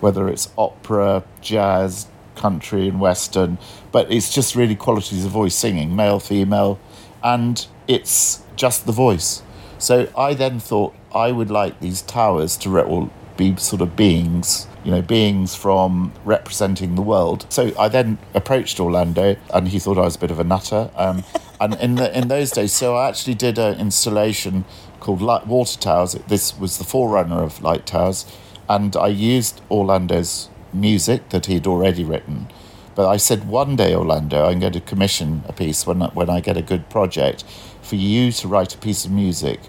whether 0.00 0.28
it's 0.28 0.50
opera, 0.58 1.24
jazz, 1.40 2.08
country, 2.36 2.88
and 2.88 3.00
western. 3.00 3.58
But 3.92 4.12
it's 4.12 4.32
just 4.32 4.54
really 4.54 4.76
qualities 4.76 5.24
of 5.24 5.30
voice 5.30 5.54
singing, 5.54 5.96
male, 5.96 6.20
female, 6.20 6.78
and 7.22 7.66
it's 7.88 8.42
just 8.56 8.86
the 8.86 8.92
voice. 8.92 9.42
So 9.78 10.08
I 10.16 10.34
then 10.34 10.60
thought 10.60 10.94
I 11.14 11.32
would 11.32 11.50
like 11.50 11.80
these 11.80 12.02
towers 12.02 12.56
to 12.58 12.70
re- 12.70 13.10
be 13.36 13.56
sort 13.56 13.82
of 13.82 13.96
beings, 13.96 14.66
you 14.84 14.90
know, 14.90 15.02
beings 15.02 15.54
from 15.54 16.12
representing 16.24 16.94
the 16.94 17.02
world. 17.02 17.46
So 17.50 17.72
I 17.78 17.88
then 17.88 18.18
approached 18.34 18.80
Orlando, 18.80 19.36
and 19.52 19.68
he 19.68 19.78
thought 19.78 19.98
I 19.98 20.02
was 20.02 20.16
a 20.16 20.18
bit 20.18 20.30
of 20.30 20.40
a 20.40 20.44
nutter. 20.44 20.90
Um, 20.96 21.24
and 21.60 21.74
in 21.74 21.96
the, 21.96 22.16
in 22.16 22.28
those 22.28 22.50
days, 22.50 22.72
so 22.72 22.96
I 22.96 23.08
actually 23.08 23.34
did 23.34 23.58
an 23.58 23.78
installation 23.78 24.64
called 25.00 25.20
Light 25.20 25.46
Water 25.46 25.78
Towers. 25.78 26.14
This 26.28 26.58
was 26.58 26.78
the 26.78 26.84
forerunner 26.84 27.42
of 27.42 27.62
Light 27.62 27.86
Towers, 27.86 28.24
and 28.68 28.96
I 28.96 29.08
used 29.08 29.60
Orlando's 29.70 30.48
music 30.72 31.28
that 31.30 31.46
he'd 31.46 31.66
already 31.66 32.04
written. 32.04 32.48
But 32.94 33.08
I 33.08 33.18
said 33.18 33.48
one 33.48 33.76
day, 33.76 33.94
Orlando, 33.94 34.46
I'm 34.46 34.60
going 34.60 34.72
to 34.72 34.80
commission 34.80 35.44
a 35.46 35.52
piece 35.52 35.86
when 35.86 36.00
when 36.00 36.30
I 36.30 36.40
get 36.40 36.56
a 36.56 36.62
good 36.62 36.88
project 36.88 37.44
for 37.82 37.96
you 37.96 38.32
to 38.32 38.48
write 38.48 38.74
a 38.74 38.78
piece 38.78 39.04
of 39.04 39.10
music. 39.10 39.60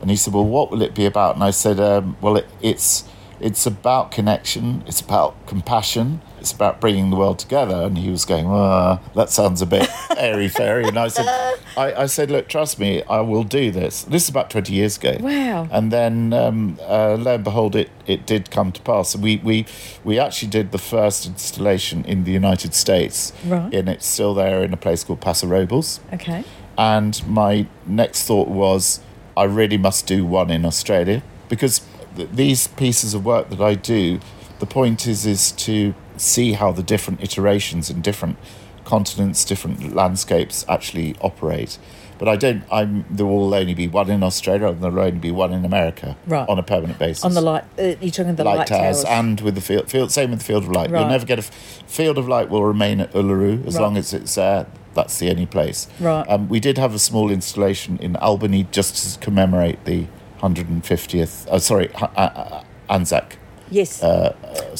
And 0.00 0.10
he 0.10 0.16
said, 0.16 0.34
Well, 0.34 0.44
what 0.44 0.70
will 0.70 0.82
it 0.82 0.94
be 0.94 1.06
about? 1.06 1.36
And 1.36 1.44
I 1.44 1.50
said, 1.50 1.78
um, 1.78 2.16
Well, 2.20 2.36
it, 2.36 2.48
it's 2.60 3.04
it's 3.40 3.66
about 3.66 4.10
connection. 4.10 4.84
It's 4.86 5.00
about 5.00 5.46
compassion. 5.46 6.20
It's 6.40 6.52
about 6.52 6.80
bringing 6.80 7.10
the 7.10 7.16
world 7.16 7.38
together. 7.38 7.82
And 7.82 7.98
he 7.98 8.10
was 8.10 8.24
going, 8.24 8.46
"Ah, 8.46 9.00
that 9.14 9.30
sounds 9.30 9.62
a 9.62 9.66
bit 9.66 9.88
airy 10.16 10.48
fairy. 10.48 10.84
And 10.84 10.98
I 10.98 11.08
said, 11.08 11.26
I, 11.76 12.02
I 12.02 12.06
said, 12.06 12.30
look, 12.30 12.48
trust 12.48 12.78
me, 12.78 13.02
I 13.04 13.20
will 13.20 13.44
do 13.44 13.70
this. 13.70 14.04
This 14.04 14.24
is 14.24 14.28
about 14.28 14.50
20 14.50 14.72
years 14.72 14.96
ago. 14.96 15.16
Wow. 15.20 15.68
And 15.70 15.90
then, 15.90 16.32
um, 16.32 16.78
uh, 16.82 17.16
lo 17.16 17.34
and 17.34 17.44
behold, 17.44 17.76
it, 17.76 17.90
it 18.06 18.26
did 18.26 18.50
come 18.50 18.72
to 18.72 18.80
pass. 18.82 19.16
We, 19.16 19.36
we, 19.38 19.66
we 20.04 20.18
actually 20.18 20.48
did 20.48 20.72
the 20.72 20.78
first 20.78 21.26
installation 21.26 22.04
in 22.04 22.24
the 22.24 22.32
United 22.32 22.74
States. 22.74 23.32
Right. 23.46 23.72
And 23.72 23.88
it's 23.88 24.06
still 24.06 24.34
there 24.34 24.62
in 24.62 24.72
a 24.72 24.76
place 24.76 25.04
called 25.04 25.20
Paso 25.20 25.46
Robles. 25.46 26.00
Okay. 26.12 26.44
And 26.76 27.26
my 27.26 27.66
next 27.86 28.24
thought 28.26 28.48
was, 28.48 29.00
I 29.36 29.44
really 29.44 29.78
must 29.78 30.06
do 30.06 30.26
one 30.26 30.50
in 30.50 30.64
Australia 30.64 31.22
because 31.48 31.80
th- 32.16 32.28
these 32.32 32.66
pieces 32.68 33.14
of 33.14 33.24
work 33.24 33.48
that 33.50 33.60
I 33.60 33.74
do, 33.74 34.20
the 34.58 34.66
point 34.66 35.06
is 35.06 35.26
is 35.26 35.52
to 35.52 35.94
see 36.16 36.52
how 36.52 36.72
the 36.72 36.82
different 36.82 37.22
iterations 37.22 37.90
and 37.90 38.02
different 38.02 38.36
continents, 38.84 39.44
different 39.44 39.94
landscapes 39.94 40.64
actually 40.68 41.14
operate. 41.20 41.78
But 42.18 42.28
I 42.28 42.36
don't. 42.36 42.62
I'm. 42.70 43.04
There 43.10 43.26
will 43.26 43.52
only 43.52 43.74
be 43.74 43.88
one 43.88 44.08
in 44.08 44.22
Australia, 44.22 44.68
and 44.68 44.80
there 44.80 44.92
will 44.92 45.00
only 45.00 45.18
be 45.18 45.32
one 45.32 45.52
in 45.52 45.64
America 45.64 46.16
Right. 46.28 46.48
on 46.48 46.56
a 46.56 46.62
permanent 46.62 46.96
basis 47.00 47.24
On 47.24 47.34
the 47.34 47.40
light, 47.40 47.64
uh, 47.78 47.94
you're 48.00 48.10
talking 48.12 48.36
the 48.36 48.44
light, 48.44 48.58
light, 48.58 48.66
towers, 48.68 49.02
and 49.04 49.40
with 49.40 49.56
the 49.56 49.60
field, 49.60 49.90
field 49.90 50.12
same 50.12 50.30
with 50.30 50.38
the 50.38 50.44
field 50.44 50.62
of 50.62 50.70
light. 50.70 50.88
Right. 50.90 51.00
You'll 51.00 51.08
never 51.10 51.26
get 51.26 51.38
a 51.40 51.42
f- 51.42 51.82
field 51.88 52.18
of 52.18 52.28
light 52.28 52.48
will 52.48 52.64
remain 52.64 53.00
at 53.00 53.12
Uluru 53.12 53.66
as 53.66 53.74
Right. 53.74 53.82
long 53.82 53.96
as 53.96 54.12
it's 54.12 54.36
there. 54.36 54.66
That's 54.94 55.18
the 55.18 55.30
only 55.30 55.46
place. 55.46 55.88
Right. 55.98 56.24
Um, 56.28 56.48
we 56.48 56.60
did 56.60 56.78
have 56.78 56.94
a 56.94 56.98
small 57.00 57.28
installation 57.28 57.98
in 58.00 58.14
Albany 58.16 58.68
just 58.70 59.14
to 59.14 59.18
commemorate 59.18 59.84
the 59.84 60.06
150th. 60.42 61.48
Oh, 61.50 61.58
sorry, 61.58 61.92
uh, 61.94 62.06
uh, 62.16 62.64
Anzac 62.90 63.38
yes. 63.72 64.02
uh, 64.02 64.34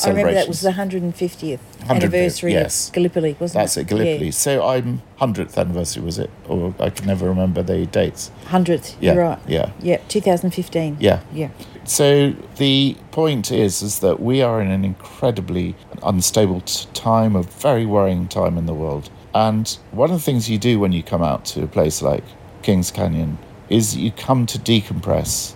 I 0.04 0.08
remember 0.08 0.32
that 0.34 0.48
was 0.48 0.60
the 0.60 0.70
150th 0.70 1.12
150th, 1.12 1.90
anniversary 1.90 2.52
yes. 2.52 2.88
of 2.88 2.94
Gallipoli, 2.94 3.36
wasn't 3.40 3.62
That's 3.62 3.76
it? 3.76 3.80
That's 3.88 3.92
it, 3.92 4.04
Gallipoli. 4.04 4.30
So 4.30 4.66
I'm 4.66 5.02
100th 5.20 5.56
anniversary, 5.56 6.02
was 6.02 6.18
it? 6.18 6.30
Or 6.48 6.74
I 6.78 6.90
can 6.90 7.06
never 7.06 7.28
remember 7.28 7.62
the 7.62 7.86
dates. 7.86 8.30
100th, 8.46 8.96
Yeah, 9.00 9.14
you're 9.14 9.22
right. 9.22 9.38
yeah. 9.48 9.72
Yeah, 9.80 9.96
2015. 10.08 10.98
Yeah. 11.00 11.20
Yeah. 11.32 11.48
So 11.84 12.34
the 12.56 12.96
point 13.10 13.50
is, 13.50 13.82
is 13.82 13.98
that 14.00 14.20
we 14.20 14.42
are 14.42 14.60
in 14.60 14.70
an 14.70 14.84
incredibly 14.84 15.74
unstable 16.02 16.60
time, 16.60 17.34
a 17.34 17.42
very 17.42 17.86
worrying 17.86 18.28
time 18.28 18.56
in 18.56 18.66
the 18.66 18.74
world. 18.74 19.10
And 19.34 19.68
one 19.90 20.10
of 20.10 20.16
the 20.16 20.22
things 20.22 20.48
you 20.48 20.58
do 20.58 20.78
when 20.78 20.92
you 20.92 21.02
come 21.02 21.22
out 21.22 21.44
to 21.46 21.64
a 21.64 21.66
place 21.66 22.02
like 22.02 22.24
Kings 22.62 22.90
Canyon 22.90 23.38
is 23.72 23.96
you 23.96 24.12
come 24.12 24.46
to 24.46 24.58
decompress. 24.58 25.54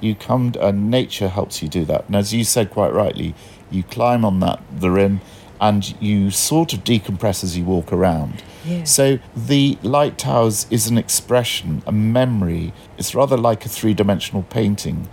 You 0.00 0.14
come, 0.14 0.52
to, 0.52 0.66
and 0.66 0.90
nature 0.90 1.28
helps 1.28 1.62
you 1.62 1.68
do 1.68 1.84
that. 1.86 2.06
And 2.06 2.16
as 2.16 2.34
you 2.34 2.44
said 2.44 2.70
quite 2.70 2.92
rightly, 2.92 3.34
you 3.70 3.82
climb 3.82 4.24
on 4.24 4.40
that 4.40 4.62
the 4.70 4.90
rim, 4.90 5.20
and 5.60 5.94
you 6.00 6.30
sort 6.30 6.72
of 6.74 6.84
decompress 6.84 7.42
as 7.42 7.56
you 7.56 7.64
walk 7.64 7.92
around. 7.92 8.42
Yeah. 8.66 8.84
So 8.84 9.18
the 9.34 9.78
light 9.82 10.18
towers 10.18 10.66
is 10.70 10.86
an 10.88 10.98
expression, 10.98 11.82
a 11.86 11.92
memory. 11.92 12.72
It's 12.98 13.14
rather 13.14 13.36
like 13.36 13.64
a 13.64 13.68
three-dimensional 13.68 14.42
painting 14.44 15.08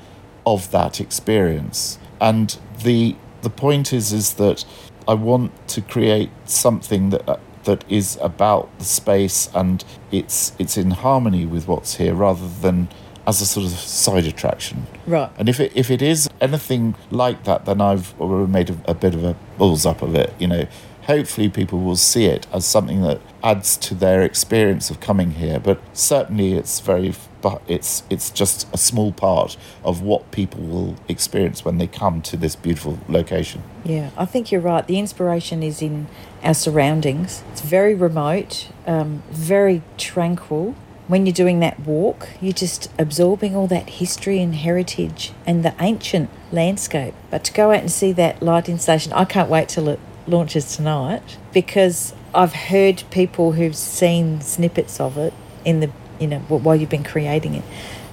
of 0.45 0.71
that 0.71 0.99
experience. 0.99 1.99
And 2.19 2.57
the 2.83 3.15
the 3.41 3.49
point 3.49 3.93
is 3.93 4.11
is 4.13 4.33
that 4.35 4.65
I 5.07 5.13
want 5.13 5.51
to 5.69 5.81
create 5.81 6.29
something 6.45 7.09
that 7.11 7.27
uh, 7.27 7.37
that 7.63 7.83
is 7.89 8.17
about 8.21 8.69
the 8.79 8.85
space 8.85 9.49
and 9.53 9.83
it's 10.11 10.53
it's 10.59 10.77
in 10.77 10.91
harmony 10.91 11.45
with 11.45 11.67
what's 11.67 11.95
here 11.95 12.13
rather 12.13 12.47
than 12.47 12.87
as 13.27 13.41
a 13.41 13.45
sort 13.45 13.65
of 13.65 13.71
side 13.73 14.25
attraction. 14.25 14.87
Right. 15.05 15.31
And 15.37 15.47
if 15.47 15.59
it 15.59 15.71
if 15.75 15.91
it 15.91 16.01
is 16.01 16.29
anything 16.39 16.95
like 17.11 17.43
that, 17.43 17.65
then 17.65 17.81
I've 17.81 18.19
already 18.19 18.51
made 18.51 18.69
a, 18.69 18.77
a 18.85 18.93
bit 18.93 19.13
of 19.13 19.23
a 19.23 19.35
balls 19.57 19.85
up 19.85 20.01
of 20.01 20.15
it. 20.15 20.33
You 20.39 20.47
know, 20.47 20.67
hopefully 21.11 21.49
people 21.49 21.79
will 21.79 21.97
see 21.97 22.25
it 22.25 22.47
as 22.53 22.65
something 22.65 23.01
that 23.01 23.19
adds 23.43 23.75
to 23.75 23.93
their 23.93 24.21
experience 24.21 24.89
of 24.89 25.01
coming 25.01 25.31
here. 25.31 25.59
But 25.59 25.81
certainly, 25.93 26.53
it's 26.53 26.79
very 26.79 27.13
but 27.41 27.61
it's 27.67 28.03
it's 28.09 28.29
just 28.29 28.67
a 28.73 28.77
small 28.77 29.11
part 29.11 29.57
of 29.83 30.01
what 30.01 30.31
people 30.31 30.61
will 30.61 30.95
experience 31.09 31.65
when 31.65 31.79
they 31.79 31.87
come 31.87 32.21
to 32.21 32.37
this 32.37 32.55
beautiful 32.55 32.97
location. 33.09 33.61
Yeah, 33.83 34.11
I 34.15 34.25
think 34.25 34.51
you're 34.51 34.61
right. 34.61 34.87
The 34.87 34.99
inspiration 34.99 35.63
is 35.63 35.81
in 35.81 36.07
our 36.43 36.53
surroundings. 36.53 37.43
It's 37.51 37.61
very 37.61 37.93
remote, 37.93 38.69
um, 38.87 39.23
very 39.31 39.81
tranquil. 39.97 40.75
When 41.07 41.25
you're 41.25 41.33
doing 41.33 41.59
that 41.59 41.77
walk, 41.81 42.29
you're 42.39 42.53
just 42.53 42.89
absorbing 42.97 43.53
all 43.53 43.67
that 43.67 43.89
history 44.01 44.41
and 44.41 44.55
heritage 44.55 45.33
and 45.45 45.65
the 45.65 45.73
ancient 45.81 46.29
landscape. 46.53 47.13
But 47.29 47.43
to 47.45 47.51
go 47.51 47.71
out 47.71 47.81
and 47.81 47.91
see 47.91 48.13
that 48.13 48.41
light 48.41 48.69
installation, 48.69 49.11
I 49.11 49.25
can't 49.25 49.49
wait 49.49 49.67
till 49.67 49.89
it 49.89 49.99
launches 50.27 50.75
tonight 50.75 51.37
because 51.53 52.13
I've 52.33 52.53
heard 52.53 53.03
people 53.11 53.53
who've 53.53 53.75
seen 53.75 54.41
snippets 54.41 54.99
of 54.99 55.17
it 55.17 55.33
in 55.65 55.79
the 55.79 55.91
you 56.19 56.27
know 56.27 56.39
while 56.39 56.75
you've 56.75 56.89
been 56.89 57.03
creating 57.03 57.55
it, 57.55 57.63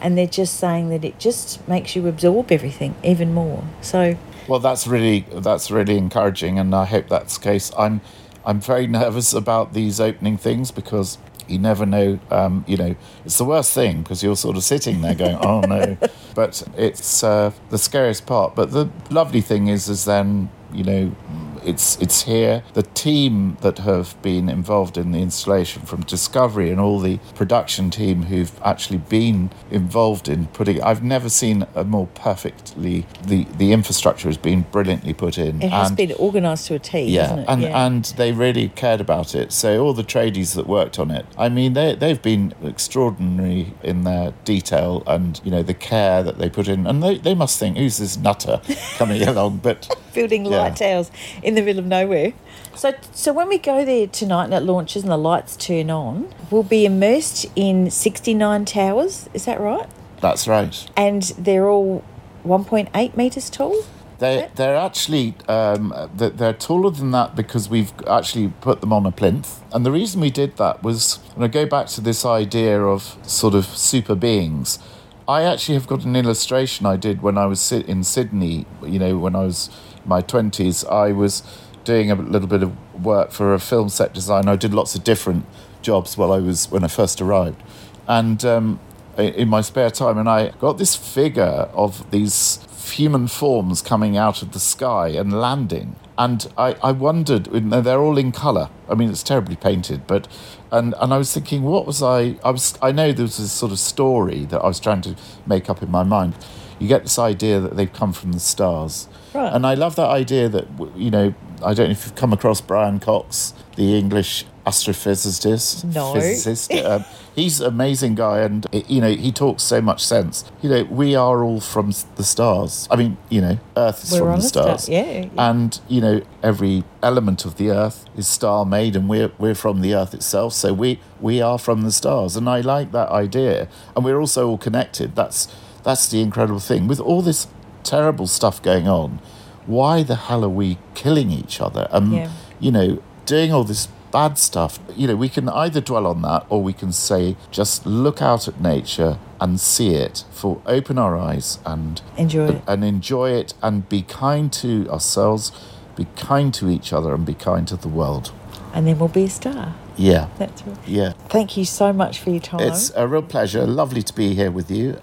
and 0.00 0.16
they're 0.16 0.26
just 0.26 0.54
saying 0.54 0.88
that 0.90 1.04
it 1.04 1.18
just 1.18 1.66
makes 1.68 1.94
you 1.94 2.06
absorb 2.06 2.50
everything 2.50 2.94
even 3.02 3.32
more. 3.32 3.64
So 3.80 4.16
Well, 4.46 4.60
that's 4.60 4.86
really 4.86 5.26
that's 5.32 5.70
really 5.70 5.98
encouraging, 5.98 6.58
and 6.58 6.74
I 6.74 6.86
hope 6.86 7.08
that's 7.08 7.36
the 7.38 7.44
case. 7.44 7.70
I'm 7.78 8.00
I'm 8.44 8.60
very 8.60 8.86
nervous 8.86 9.32
about 9.32 9.74
these 9.74 10.00
opening 10.00 10.38
things 10.38 10.70
because 10.70 11.18
you 11.48 11.58
never 11.58 11.86
know. 11.86 12.18
Um, 12.30 12.64
you 12.66 12.76
know, 12.76 12.96
it's 13.24 13.38
the 13.38 13.44
worst 13.44 13.74
thing 13.74 14.02
because 14.02 14.22
you're 14.22 14.36
sort 14.36 14.56
of 14.56 14.64
sitting 14.64 15.00
there 15.00 15.14
going, 15.14 15.36
"Oh 15.42 15.60
no," 15.60 15.96
but 16.34 16.62
it's 16.76 17.22
uh, 17.22 17.52
the 17.70 17.78
scariest 17.78 18.26
part. 18.26 18.54
But 18.54 18.72
the 18.72 18.88
lovely 19.10 19.40
thing 19.40 19.68
is, 19.68 19.88
is 19.88 20.04
then 20.04 20.50
you 20.72 20.84
know, 20.84 21.16
it's 21.64 21.96
it's 22.00 22.22
here. 22.22 22.62
The 22.74 22.82
team 22.82 23.56
that 23.60 23.78
have 23.78 24.20
been 24.22 24.48
involved 24.48 24.96
in 24.96 25.12
the 25.12 25.18
installation 25.20 25.82
from 25.82 26.02
Discovery 26.02 26.70
and 26.70 26.80
all 26.80 26.98
the 27.00 27.18
production 27.34 27.90
team 27.90 28.24
who've 28.24 28.52
actually 28.64 28.98
been 28.98 29.50
involved 29.70 30.28
in 30.28 30.46
putting. 30.48 30.82
I've 30.82 31.02
never 31.02 31.28
seen 31.28 31.66
a 31.74 31.84
more 31.84 32.06
perfectly 32.14 33.06
the 33.24 33.44
the 33.56 33.72
infrastructure 33.72 34.28
has 34.28 34.36
been 34.38 34.62
brilliantly 34.72 35.14
put 35.14 35.38
in. 35.38 35.62
It 35.62 35.70
has 35.70 35.88
and- 35.88 35.96
been 35.96 36.12
organised 36.12 36.66
to 36.68 36.74
a 36.74 36.78
T, 36.78 37.00
yeah, 37.02 37.22
hasn't 37.22 37.40
it? 37.40 37.48
and 37.48 37.64
and 37.64 38.04
they 38.16 38.32
really 38.32 38.68
cared 38.70 39.00
about 39.00 39.34
it. 39.34 39.52
So 39.52 39.84
all 39.84 39.92
the 39.94 40.04
tradies 40.04 40.54
that 40.54 40.66
worked 40.66 40.98
on 40.98 41.10
it, 41.10 41.26
I 41.36 41.48
mean, 41.48 41.72
they 41.74 41.94
they've 41.94 42.20
been 42.22 42.54
extraordinary 42.62 43.74
in 43.82 44.04
their 44.04 44.32
detail 44.44 45.02
and 45.06 45.40
you 45.44 45.50
know 45.50 45.62
the 45.62 45.74
care 45.74 46.22
that 46.22 46.38
they 46.38 46.48
put 46.48 46.68
in, 46.68 46.86
and 46.86 47.02
they, 47.02 47.18
they 47.18 47.34
must 47.34 47.58
think 47.58 47.76
who's 47.76 47.98
this 47.98 48.16
nutter 48.16 48.60
coming 48.96 49.22
along, 49.28 49.58
but 49.58 49.94
building 50.14 50.44
Yeah. 50.46 50.58
light 50.62 50.76
towers 50.76 51.10
in 51.48 51.54
the 51.54 51.62
middle 51.62 51.80
of 51.80 51.86
nowhere. 51.86 52.34
So, 52.76 52.92
so 53.12 53.32
when 53.32 53.48
we 53.48 53.58
go 53.58 53.84
there 53.84 54.06
tonight 54.06 54.44
and 54.44 54.54
it 54.54 54.60
launches 54.60 55.02
and 55.02 55.10
the 55.10 55.16
lights 55.16 55.56
turn 55.56 55.90
on, 55.90 56.32
we'll 56.50 56.62
be 56.62 56.84
immersed 56.84 57.46
in 57.56 57.90
69 57.90 58.66
towers. 58.66 59.28
Is 59.34 59.46
that 59.46 59.58
right? 59.58 59.88
that's 60.20 60.46
right. 60.46 60.90
And 60.96 61.22
they're 61.38 61.68
all 61.68 62.04
1.8 62.44 63.16
metres 63.16 63.48
tall. 63.50 63.82
They 64.18 64.50
they're 64.56 64.76
actually 64.76 65.34
um, 65.46 65.94
they're, 66.12 66.30
they're 66.30 66.52
taller 66.52 66.90
than 66.90 67.12
that 67.12 67.36
because 67.36 67.68
we've 67.68 67.92
actually 68.08 68.48
put 68.60 68.80
them 68.80 68.92
on 68.92 69.06
a 69.06 69.12
plinth, 69.12 69.62
and 69.72 69.86
the 69.86 69.92
reason 69.92 70.20
we 70.20 70.30
did 70.30 70.56
that 70.56 70.82
was, 70.82 71.20
and 71.36 71.44
I 71.44 71.46
go 71.46 71.66
back 71.66 71.86
to 71.88 72.00
this 72.00 72.24
idea 72.24 72.82
of 72.82 73.16
sort 73.22 73.54
of 73.54 73.64
super 73.64 74.16
beings. 74.16 74.80
I 75.28 75.42
actually 75.42 75.74
have 75.74 75.86
got 75.86 76.04
an 76.04 76.16
illustration 76.16 76.84
I 76.84 76.96
did 76.96 77.22
when 77.22 77.38
I 77.38 77.46
was 77.46 77.60
sit 77.60 77.86
in 77.86 78.02
Sydney. 78.02 78.66
You 78.84 78.98
know, 78.98 79.18
when 79.18 79.36
I 79.36 79.44
was 79.44 79.70
in 79.70 79.87
my 80.04 80.20
twenties, 80.20 80.84
I 80.84 81.12
was 81.12 81.42
doing 81.84 82.10
a 82.10 82.14
little 82.14 82.48
bit 82.48 82.62
of 82.62 82.72
work 83.04 83.30
for 83.32 83.54
a 83.54 83.58
film 83.58 83.88
set 83.88 84.12
design. 84.12 84.48
I 84.48 84.56
did 84.56 84.74
lots 84.74 84.94
of 84.94 85.04
different 85.04 85.44
jobs 85.82 86.18
while 86.18 86.32
I 86.32 86.38
was 86.38 86.70
when 86.70 86.84
I 86.84 86.88
first 86.88 87.20
arrived, 87.20 87.62
and 88.06 88.44
um, 88.44 88.80
in 89.16 89.48
my 89.48 89.60
spare 89.62 89.90
time, 89.90 90.18
and 90.18 90.28
I 90.28 90.50
got 90.60 90.78
this 90.78 90.94
figure 90.94 91.68
of 91.72 92.10
these 92.10 92.60
human 92.92 93.28
forms 93.28 93.82
coming 93.82 94.16
out 94.16 94.42
of 94.42 94.52
the 94.52 94.60
sky 94.60 95.08
and 95.08 95.32
landing. 95.32 95.96
And 96.16 96.50
I, 96.58 96.74
I 96.82 96.90
wondered, 96.90 97.44
they're 97.44 98.00
all 98.00 98.18
in 98.18 98.32
colour. 98.32 98.70
I 98.88 98.94
mean, 98.94 99.08
it's 99.10 99.22
terribly 99.22 99.54
painted, 99.54 100.06
but, 100.06 100.26
and, 100.72 100.94
and 101.00 101.14
I 101.14 101.18
was 101.18 101.32
thinking, 101.32 101.62
what 101.62 101.86
was 101.86 102.02
I, 102.02 102.36
I 102.42 102.50
was, 102.50 102.76
I 102.82 102.90
know 102.90 103.12
there 103.12 103.24
was 103.24 103.36
this 103.38 103.52
sort 103.52 103.70
of 103.70 103.78
story 103.78 104.44
that 104.46 104.60
I 104.60 104.66
was 104.66 104.80
trying 104.80 105.02
to 105.02 105.14
make 105.46 105.70
up 105.70 105.80
in 105.80 105.90
my 105.92 106.02
mind. 106.02 106.34
You 106.78 106.88
get 106.88 107.02
this 107.02 107.18
idea 107.18 107.60
that 107.60 107.76
they've 107.76 107.92
come 107.92 108.12
from 108.12 108.32
the 108.32 108.40
stars. 108.40 109.08
Right. 109.34 109.52
And 109.52 109.66
I 109.66 109.74
love 109.74 109.96
that 109.96 110.08
idea 110.08 110.48
that, 110.48 110.66
you 110.96 111.10
know, 111.10 111.34
I 111.64 111.74
don't 111.74 111.86
know 111.86 111.92
if 111.92 112.04
you've 112.06 112.14
come 112.14 112.32
across 112.32 112.60
Brian 112.60 113.00
Cox, 113.00 113.52
the 113.76 113.98
English 113.98 114.44
astrophysicist. 114.64 115.84
No. 115.84 116.14
Physicist. 116.14 116.72
um, 116.84 117.04
he's 117.34 117.60
an 117.60 117.66
amazing 117.68 118.14
guy, 118.14 118.40
and 118.40 118.66
you 118.72 119.00
know 119.00 119.10
he 119.12 119.32
talks 119.32 119.62
so 119.62 119.80
much 119.80 120.04
sense. 120.04 120.44
You 120.62 120.70
know, 120.70 120.84
we 120.84 121.14
are 121.14 121.42
all 121.42 121.60
from 121.60 121.92
the 122.16 122.24
stars. 122.24 122.86
I 122.90 122.96
mean, 122.96 123.16
you 123.28 123.40
know, 123.40 123.58
Earth 123.76 124.04
is 124.04 124.12
We're 124.12 124.18
from 124.18 124.28
the 124.30 124.36
a 124.36 124.42
star- 124.42 124.78
stars. 124.78 124.88
yeah, 124.88 125.10
yeah. 125.22 125.28
And 125.50 125.80
you 125.88 126.00
know, 126.00 126.22
every 126.42 126.84
element 127.02 127.44
of 127.44 127.56
the 127.56 127.70
Earth 127.70 128.04
is 128.16 128.28
star 128.28 128.64
made, 128.64 128.96
and 128.96 129.08
we're 129.08 129.32
we're 129.38 129.54
from 129.54 129.80
the 129.80 129.94
Earth 129.94 130.14
itself. 130.14 130.52
So 130.52 130.72
we 130.72 131.00
we 131.20 131.40
are 131.40 131.58
from 131.58 131.82
the 131.82 131.92
stars, 131.92 132.36
and 132.36 132.48
I 132.48 132.60
like 132.60 132.92
that 132.92 133.08
idea. 133.10 133.68
And 133.96 134.04
we're 134.04 134.20
also 134.20 134.48
all 134.48 134.58
connected. 134.58 135.14
That's 135.16 135.48
that's 135.88 136.06
the 136.08 136.20
incredible 136.20 136.60
thing 136.60 136.86
with 136.86 137.00
all 137.00 137.22
this 137.22 137.46
terrible 137.82 138.26
stuff 138.26 138.60
going 138.62 138.86
on. 138.86 139.20
Why 139.66 140.02
the 140.02 140.16
hell 140.16 140.44
are 140.44 140.48
we 140.62 140.76
killing 140.94 141.30
each 141.30 141.62
other? 141.62 141.88
And 141.90 142.12
Yeah. 142.12 142.28
you 142.60 142.70
know, 142.70 142.98
doing 143.24 143.52
all 143.54 143.64
this 143.64 143.88
bad 144.10 144.36
stuff, 144.36 144.78
you 144.94 145.06
know, 145.08 145.16
we 145.16 145.30
can 145.30 145.48
either 145.48 145.80
dwell 145.80 146.06
on 146.06 146.20
that 146.22 146.44
or 146.50 146.62
we 146.62 146.74
can 146.74 146.92
say, 146.92 147.36
just 147.50 147.86
look 147.86 148.20
out 148.20 148.46
at 148.48 148.60
nature 148.60 149.16
and 149.40 149.58
see 149.58 149.94
it, 149.94 150.24
for 150.30 150.60
open 150.66 150.98
our 150.98 151.16
eyes 151.16 151.58
and 151.64 152.02
Enjoy 152.18 152.48
it. 152.48 152.62
and 152.66 152.84
enjoy 152.84 153.30
it 153.30 153.54
and 153.62 153.88
be 153.88 154.02
kind 154.02 154.52
to 154.52 154.86
ourselves, 154.90 155.52
be 155.96 156.06
kind 156.16 156.52
to 156.54 156.68
each 156.68 156.92
other 156.92 157.14
and 157.14 157.24
be 157.24 157.34
kind 157.34 157.66
to 157.68 157.76
the 157.76 157.88
world. 157.88 158.30
And 158.74 158.86
then 158.86 158.98
we'll 158.98 159.08
be 159.22 159.24
a 159.24 159.30
star. 159.30 159.74
Yeah. 159.96 160.26
That's 160.38 160.62
right. 160.66 160.76
Yeah. 160.86 161.12
Thank 161.30 161.56
you 161.56 161.64
so 161.64 161.92
much 161.94 162.18
for 162.20 162.28
your 162.30 162.40
time. 162.40 162.60
It's 162.60 162.92
a 162.94 163.06
real 163.08 163.22
pleasure. 163.22 163.66
Lovely 163.66 164.02
to 164.02 164.14
be 164.14 164.34
here 164.34 164.50
with 164.50 164.70
you. 164.70 164.98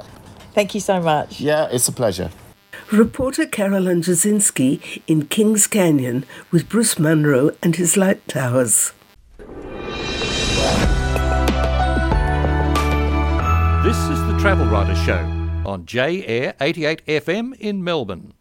Thank 0.56 0.74
you 0.74 0.80
so 0.80 1.02
much. 1.02 1.42
Yeah, 1.42 1.68
it's 1.70 1.90
a 1.90 1.92
pleasure. 1.92 2.32
Reporter 2.90 3.46
Carolyne 3.46 4.02
Jasinski 4.02 5.02
in 5.06 5.26
Kings 5.26 5.68
Canyon 5.68 6.24
with 6.50 6.70
Bruce 6.70 6.98
Munro 6.98 7.52
and 7.62 7.76
his 7.76 7.98
light 7.98 8.26
towers. 8.30 8.94
This 13.84 13.98
is 13.98 14.20
the 14.28 14.38
Travel 14.40 14.66
Writer 14.68 14.96
Show 14.96 15.20
on 15.66 15.86
J 15.86 16.26
Air 16.26 16.54
88 16.62 17.06
FM 17.06 17.54
in 17.60 17.84
Melbourne. 17.84 18.35